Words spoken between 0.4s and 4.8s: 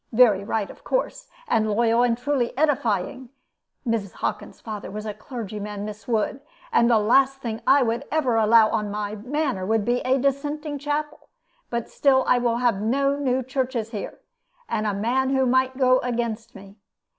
right, of course, and loyal, and truly edifying Mrs. Hockin's